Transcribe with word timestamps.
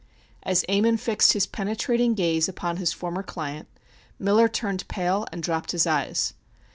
As 0.41 0.65
Ammon 0.67 0.97
fixed 0.97 1.33
his 1.33 1.45
penetrating 1.45 2.15
gaze 2.15 2.49
upon 2.49 2.77
his 2.77 2.91
former 2.91 3.21
client, 3.21 3.67
Miller 4.17 4.47
turned 4.47 4.87
pale 4.87 5.27
and 5.31 5.43
dropped 5.43 5.73
his 5.73 5.85
eyes. 5.85 6.33